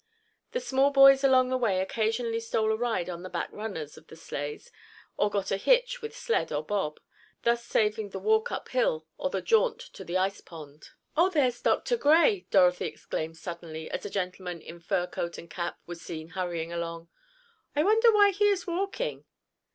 The 0.53 0.59
small 0.59 0.89
boys 0.89 1.23
along 1.23 1.49
the 1.49 1.59
way 1.59 1.79
occasionally 1.79 2.39
stole 2.39 2.71
a 2.71 2.75
ride 2.75 3.07
on 3.07 3.21
the 3.21 3.29
back 3.29 3.49
runners 3.51 3.97
of 3.97 4.07
the 4.07 4.15
sleighs, 4.15 4.71
or 5.15 5.29
"got 5.29 5.51
a 5.51 5.57
hitch" 5.57 6.01
with 6.01 6.17
sled 6.17 6.51
or 6.51 6.63
bob, 6.65 6.99
thus 7.43 7.63
saving 7.63 8.09
the 8.09 8.17
walk 8.17 8.51
up 8.51 8.69
hill 8.69 9.05
or 9.19 9.29
the 9.29 9.43
jaunt 9.43 9.77
to 9.79 10.03
the 10.03 10.17
ice 10.17 10.41
pond. 10.41 10.89
"Oh, 11.15 11.29
there's 11.29 11.61
Dr. 11.61 11.97
Gray!" 11.97 12.47
Dorothy 12.49 12.87
exclaimed 12.87 13.37
suddenly 13.37 13.91
as 13.91 14.03
a 14.03 14.09
gentleman 14.09 14.59
in 14.59 14.79
fur 14.79 15.05
coat 15.05 15.37
and 15.37 15.51
cap 15.51 15.77
was 15.85 16.01
seen 16.01 16.29
hurrying 16.29 16.73
along. 16.73 17.09
"I 17.75 17.83
wonder 17.83 18.11
why 18.11 18.31
he 18.31 18.47
is 18.49 18.65
walking?" 18.65 19.25